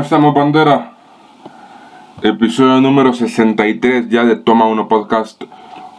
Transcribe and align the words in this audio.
estamos, 0.00 0.34
bandera? 0.34 0.92
Episodio 2.22 2.80
número 2.80 3.12
63 3.12 4.08
ya 4.08 4.24
de 4.24 4.36
Toma 4.36 4.64
1 4.66 4.88
Podcast. 4.88 5.42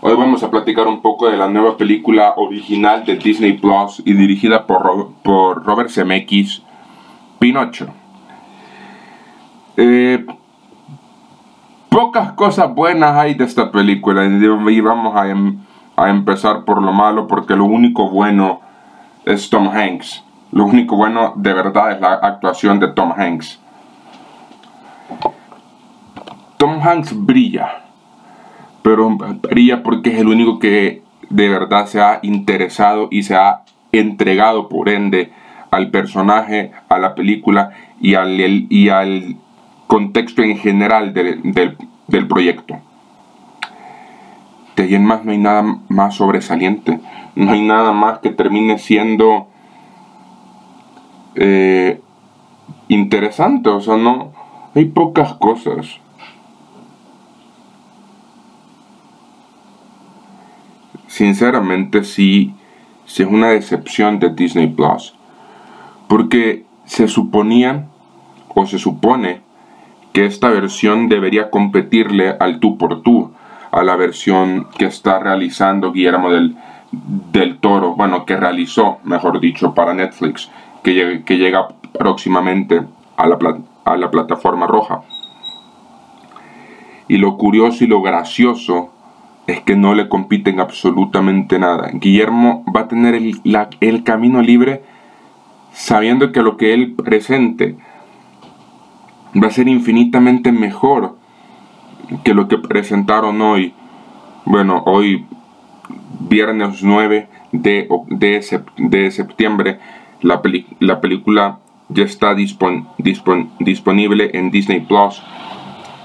Hoy 0.00 0.14
vamos 0.16 0.42
a 0.42 0.50
platicar 0.50 0.86
un 0.86 1.02
poco 1.02 1.28
de 1.28 1.36
la 1.36 1.48
nueva 1.48 1.76
película 1.76 2.34
original 2.36 3.04
de 3.04 3.16
Disney 3.16 3.54
Plus 3.54 4.02
y 4.04 4.14
dirigida 4.14 4.66
por, 4.66 5.12
por 5.22 5.64
Robert 5.64 5.90
Zemeckis, 5.90 6.62
Pinocho. 7.38 7.88
Eh, 9.76 10.24
pocas 11.90 12.32
cosas 12.32 12.74
buenas 12.74 13.16
hay 13.16 13.34
de 13.34 13.44
esta 13.44 13.70
película 13.70 14.24
y 14.24 14.80
vamos 14.80 15.14
a, 15.14 15.28
em, 15.28 15.58
a 15.96 16.08
empezar 16.08 16.64
por 16.64 16.82
lo 16.82 16.92
malo 16.92 17.26
porque 17.26 17.54
lo 17.54 17.64
único 17.64 18.08
bueno 18.08 18.60
es 19.26 19.50
Tom 19.50 19.68
Hanks. 19.68 20.24
Lo 20.52 20.64
único 20.64 20.96
bueno 20.96 21.34
de 21.36 21.52
verdad 21.52 21.92
es 21.92 22.00
la 22.00 22.14
actuación 22.14 22.80
de 22.80 22.88
Tom 22.88 23.12
Hanks. 23.12 23.60
Tom 26.64 26.73
Hanks 26.84 27.14
brilla, 27.24 27.84
pero 28.82 29.10
brilla 29.10 29.82
porque 29.82 30.10
es 30.10 30.18
el 30.18 30.28
único 30.28 30.58
que 30.58 31.02
de 31.30 31.48
verdad 31.48 31.86
se 31.86 32.00
ha 32.00 32.20
interesado 32.22 33.08
y 33.10 33.22
se 33.22 33.34
ha 33.36 33.62
entregado 33.92 34.68
por 34.68 34.88
ende 34.88 35.32
al 35.70 35.90
personaje, 35.90 36.72
a 36.88 36.98
la 36.98 37.14
película 37.14 37.70
y 38.00 38.14
al, 38.14 38.38
y 38.38 38.88
al 38.90 39.36
contexto 39.86 40.42
en 40.42 40.58
general 40.58 41.12
del, 41.14 42.26
proyecto. 42.28 42.76
De 44.76 44.82
ahí 44.84 44.94
en 44.94 45.04
más 45.04 45.24
no 45.24 45.32
hay 45.32 45.38
nada 45.38 45.78
más 45.88 46.16
sobresaliente, 46.16 47.00
no 47.34 47.52
hay 47.52 47.62
nada 47.62 47.92
más 47.92 48.18
que 48.18 48.30
termine 48.30 48.78
siendo 48.78 49.48
eh, 51.36 52.00
interesante, 52.88 53.70
o 53.70 53.80
sea, 53.80 53.96
no, 53.96 54.32
hay 54.74 54.86
pocas 54.86 55.34
cosas. 55.34 56.00
Sinceramente 61.06 62.04
sí, 62.04 62.54
es 63.06 63.20
una 63.20 63.48
decepción 63.50 64.18
de 64.18 64.30
Disney 64.30 64.68
Plus. 64.68 65.14
Porque 66.08 66.64
se 66.84 67.08
suponía 67.08 67.86
o 68.48 68.66
se 68.66 68.78
supone 68.78 69.40
que 70.12 70.26
esta 70.26 70.48
versión 70.48 71.08
debería 71.08 71.50
competirle 71.50 72.36
al 72.38 72.60
tú 72.60 72.78
por 72.78 73.02
tú 73.02 73.32
a 73.72 73.82
la 73.82 73.96
versión 73.96 74.68
que 74.78 74.84
está 74.84 75.18
realizando 75.18 75.90
Guillermo 75.90 76.30
del, 76.30 76.56
del 77.32 77.58
Toro, 77.58 77.96
bueno, 77.96 78.24
que 78.24 78.36
realizó, 78.36 78.98
mejor 79.02 79.40
dicho, 79.40 79.74
para 79.74 79.94
Netflix 79.94 80.48
que, 80.84 81.24
llega 81.26 81.68
próximamente 81.98 82.82
a 83.16 83.26
la, 83.26 83.38
a 83.84 83.96
la 83.96 84.10
plataforma 84.10 84.66
roja. 84.68 85.02
Y 87.08 87.16
lo 87.16 87.36
curioso 87.36 87.82
y 87.82 87.88
lo 87.88 88.00
gracioso 88.00 88.90
es 89.46 89.60
que 89.60 89.76
no 89.76 89.94
le 89.94 90.08
compiten 90.08 90.60
absolutamente 90.60 91.58
nada. 91.58 91.90
Guillermo 91.92 92.64
va 92.74 92.82
a 92.82 92.88
tener 92.88 93.14
el, 93.14 93.40
el, 93.80 94.04
camino 94.04 94.40
libre 94.42 94.82
sabiendo 95.72 96.32
que 96.32 96.42
lo 96.42 96.56
que 96.56 96.72
él 96.72 96.94
presente 96.94 97.76
va 99.40 99.48
a 99.48 99.50
ser 99.50 99.68
infinitamente 99.68 100.52
mejor 100.52 101.16
que 102.22 102.34
lo 102.34 102.48
que 102.48 102.58
presentaron 102.58 103.40
hoy. 103.42 103.74
Bueno, 104.44 104.82
hoy 104.86 105.26
viernes 106.20 106.82
9 106.82 107.28
de, 107.52 107.88
de, 108.08 108.62
de 108.78 109.10
septiembre 109.10 109.78
la, 110.24 111.00
película 111.00 111.58
ya 111.88 112.04
está 112.04 112.34
disponible 112.34 114.30
en 114.32 114.50
Disney 114.50 114.80
Plus 114.80 115.22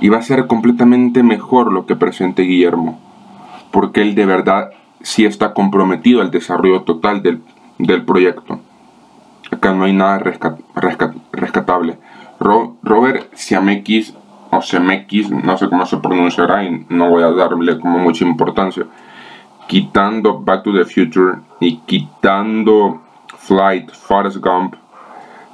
y 0.02 0.09
va 0.09 0.18
a 0.18 0.22
ser 0.22 0.46
completamente 0.47 1.24
mejor 1.24 1.72
lo 1.72 1.86
que 1.86 1.96
presente 1.96 2.44
Guillermo, 2.44 3.00
porque 3.72 4.02
él 4.02 4.16
de 4.16 4.25
verdad 4.25 4.72
sí 5.02 5.25
está 5.25 5.53
comprometido 5.53 6.22
al 6.22 6.31
desarrollo 6.31 6.81
total 6.84 7.22
del, 7.22 7.41
proyecto. 8.06 8.59
Acá 9.52 9.74
no 9.74 9.85
hay 9.85 9.94
nada 9.94 10.19
rescatable. 11.31 11.97
Robert 12.40 13.34
Siamekis 13.34 14.13
o 14.52 14.62
Zemeckis, 14.62 15.30
no 15.30 15.57
sé 15.57 15.69
cómo 15.69 15.85
se 15.85 15.97
pronunciará 15.97 16.63
y 16.63 16.85
no 16.90 17.09
voy 17.09 17.24
a 17.24 17.31
darle 17.31 17.80
como 17.80 18.00
mucha 18.00 18.25
importancia, 18.25 18.85
quitando 19.68 20.40
Back 20.40 20.63
to 20.63 20.74
the 20.74 20.86
Future 20.86 21.40
y 21.59 21.78
quitando 21.81 23.01
Flight, 23.38 23.91
Forrest 23.91 24.38
Gump 24.38 24.75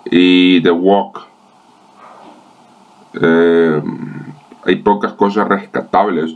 y 0.05 0.61
The 0.61 0.71
Walk. 0.71 1.27
Eh, 3.21 3.81
hay 4.65 4.75
pocas 4.77 5.13
cosas 5.13 5.47
rescatables. 5.47 6.35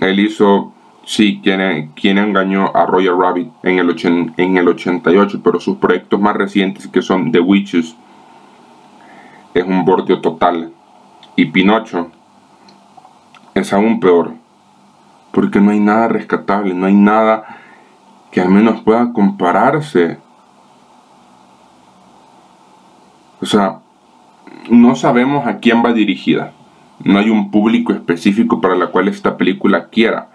Él 0.00 0.20
hizo, 0.20 0.72
sí, 1.08 1.40
quien, 1.42 2.18
engañó 2.18 2.70
a 2.74 2.86
Roger 2.86 3.14
Rabbit 3.14 3.50
en 3.62 3.78
el, 3.78 4.32
en 4.36 4.56
el 4.56 4.68
88, 4.68 5.40
pero 5.42 5.60
sus 5.60 5.78
proyectos 5.78 6.20
más 6.20 6.36
recientes, 6.36 6.86
que 6.86 7.02
son 7.02 7.32
The 7.32 7.40
Witches, 7.40 7.96
es 9.54 9.64
un 9.64 9.84
bordeo 9.84 10.20
total. 10.20 10.72
Y 11.34 11.46
Pinocho 11.46 12.10
es 13.54 13.72
aún 13.72 14.00
peor, 14.00 14.34
porque 15.32 15.60
no 15.60 15.70
hay 15.70 15.80
nada 15.80 16.08
rescatable, 16.08 16.74
no 16.74 16.86
hay 16.86 16.94
nada 16.94 17.44
que 18.30 18.40
al 18.40 18.50
menos 18.50 18.82
pueda 18.82 19.12
compararse 19.12 20.18
O 23.40 23.46
sea, 23.46 23.80
no 24.68 24.96
sabemos 24.96 25.46
a 25.46 25.58
quién 25.58 25.84
va 25.84 25.92
dirigida. 25.92 26.52
No 27.04 27.18
hay 27.18 27.30
un 27.30 27.50
público 27.50 27.92
específico 27.92 28.60
para 28.60 28.74
la 28.74 28.88
cual 28.88 29.08
esta 29.08 29.36
película 29.36 29.88
quiera. 29.88 30.28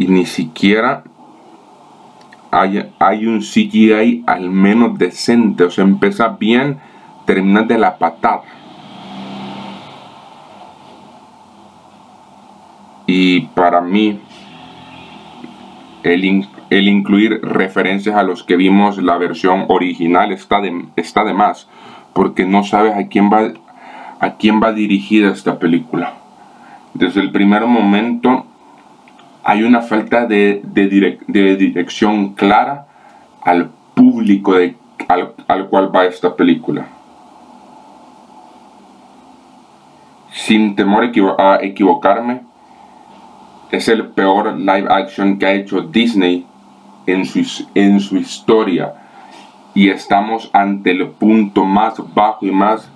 Y 0.00 0.06
ni 0.06 0.24
siquiera 0.24 1.04
hay, 2.50 2.90
hay 2.98 3.26
un 3.26 3.40
CGI 3.40 4.24
al 4.26 4.48
menos 4.48 4.98
decente. 4.98 5.64
O 5.64 5.70
sea, 5.70 5.84
empieza 5.84 6.28
bien, 6.40 6.78
termina 7.26 7.64
de 7.64 7.76
la 7.76 7.98
patada. 7.98 8.40
Y 13.06 13.42
para 13.48 13.82
mí, 13.82 14.18
el, 16.02 16.48
el 16.70 16.88
incluir 16.88 17.38
referencias 17.42 18.16
a 18.16 18.22
los 18.22 18.42
que 18.42 18.56
vimos 18.56 18.96
la 19.02 19.18
versión 19.18 19.66
original 19.68 20.32
está 20.32 20.62
de, 20.62 20.86
está 20.96 21.24
de 21.24 21.34
más, 21.34 21.68
porque 22.14 22.46
no 22.46 22.64
sabes 22.64 22.94
a 22.94 23.08
quién, 23.08 23.30
va, 23.30 23.52
a 24.18 24.36
quién 24.36 24.62
va 24.62 24.72
dirigida 24.72 25.30
esta 25.30 25.58
película. 25.58 26.14
Desde 26.94 27.20
el 27.20 27.30
primer 27.32 27.66
momento 27.66 28.46
hay 29.44 29.62
una 29.62 29.82
falta 29.82 30.26
de, 30.26 30.60
de, 30.64 31.56
dirección 31.56 32.34
clara 32.34 32.86
al 33.42 33.70
público 33.94 34.54
de, 34.54 34.76
al, 35.08 35.34
al 35.48 35.68
cual 35.68 35.94
va 35.94 36.04
esta 36.06 36.34
película. 36.34 36.86
Sin 40.30 40.76
temor 40.76 41.10
a 41.38 41.58
equivocarme, 41.62 42.42
es 43.70 43.88
el 43.88 44.08
peor 44.08 44.56
live 44.58 44.86
action 44.90 45.38
que 45.38 45.46
ha 45.46 45.52
hecho 45.52 45.80
Disney 45.80 46.46
en 47.06 47.24
su, 47.24 47.66
en 47.74 48.00
su 48.00 48.16
historia 48.16 48.94
y 49.74 49.88
estamos 49.88 50.50
ante 50.52 50.90
el 50.90 51.08
punto 51.08 51.64
más 51.64 51.94
bajo 52.14 52.44
y 52.44 52.50
más 52.50 52.90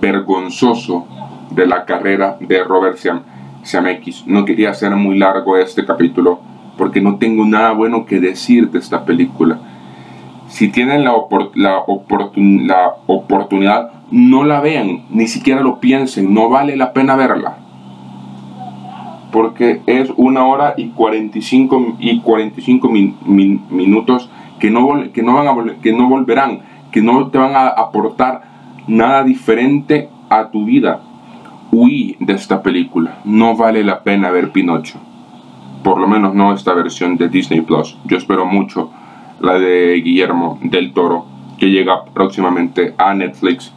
vergonzoso 0.00 1.06
de 1.50 1.66
la 1.66 1.84
carrera 1.84 2.36
de 2.40 2.64
Robert 2.64 2.98
No 4.26 4.44
quería 4.44 4.70
hacer 4.70 4.94
muy 4.96 5.18
largo 5.18 5.56
este 5.56 5.84
capítulo 5.84 6.40
porque 6.78 7.00
no 7.00 7.16
tengo 7.16 7.44
nada 7.44 7.72
bueno 7.72 8.04
que 8.04 8.20
decir 8.20 8.70
de 8.70 8.78
esta 8.78 9.04
película. 9.04 9.58
Si 10.48 10.68
tienen 10.68 11.04
la, 11.04 11.12
la, 11.54 11.82
la 12.34 12.94
oportunidad, 13.06 13.90
no 14.10 14.44
la 14.44 14.60
vean, 14.60 15.06
ni 15.10 15.26
siquiera 15.26 15.60
lo 15.60 15.80
piensen, 15.80 16.32
no 16.32 16.48
vale 16.48 16.76
la 16.76 16.92
pena 16.92 17.16
verla 17.16 17.58
porque 19.36 19.82
es 19.84 20.10
una 20.16 20.46
hora 20.46 20.72
y 20.78 20.88
45, 20.88 21.96
y 21.98 22.20
45 22.20 22.88
minutos 22.88 24.30
que 24.58 24.70
no, 24.70 24.88
que, 25.12 25.22
no 25.22 25.34
van 25.34 25.48
a, 25.48 25.74
que 25.82 25.92
no 25.92 26.08
volverán, 26.08 26.60
que 26.90 27.02
no 27.02 27.26
te 27.28 27.36
van 27.36 27.54
a 27.54 27.68
aportar 27.68 28.42
nada 28.86 29.24
diferente 29.24 30.08
a 30.30 30.48
tu 30.50 30.64
vida. 30.64 31.02
Huí 31.78 32.16
de 32.20 32.32
esta 32.32 32.62
película. 32.62 33.18
No 33.26 33.54
vale 33.54 33.84
la 33.84 34.02
pena 34.02 34.30
ver 34.30 34.50
Pinocho. 34.50 34.98
Por 35.84 36.00
lo 36.00 36.08
menos 36.08 36.34
no 36.34 36.54
esta 36.54 36.72
versión 36.72 37.18
de 37.18 37.28
Disney 37.28 37.60
Plus. 37.60 37.98
Yo 38.06 38.16
espero 38.16 38.46
mucho 38.46 38.90
la 39.40 39.58
de 39.58 40.00
Guillermo 40.00 40.58
del 40.62 40.94
Toro, 40.94 41.26
que 41.58 41.66
llega 41.66 42.06
próximamente 42.06 42.94
a 42.96 43.12
Netflix. 43.12 43.74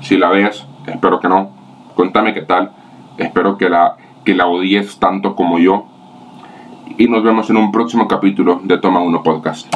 Si 0.00 0.16
la 0.16 0.30
ves, 0.30 0.66
espero 0.88 1.20
que 1.20 1.28
no. 1.28 1.50
Contame 1.94 2.34
qué 2.34 2.42
tal. 2.42 2.72
Espero 3.18 3.56
que 3.56 3.68
la 3.68 3.94
que 4.24 4.34
la 4.34 4.48
odies 4.48 4.98
tanto 4.98 5.36
como 5.36 5.60
yo. 5.60 5.86
Y 6.96 7.06
nos 7.06 7.22
vemos 7.22 7.48
en 7.50 7.56
un 7.58 7.70
próximo 7.70 8.08
capítulo 8.08 8.60
de 8.64 8.78
Toma 8.78 8.98
1 8.98 9.22
Podcast. 9.22 9.68